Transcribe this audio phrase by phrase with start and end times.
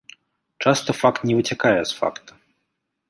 [0.65, 2.31] Часта факт не выцякае з факта.